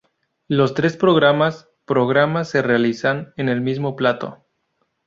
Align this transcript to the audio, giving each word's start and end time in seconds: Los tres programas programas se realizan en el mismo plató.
Los 0.47 0.73
tres 0.73 0.97
programas 0.97 1.69
programas 1.85 2.49
se 2.49 2.63
realizan 2.63 3.35
en 3.37 3.49
el 3.49 3.61
mismo 3.61 3.95
plató. 3.95 4.47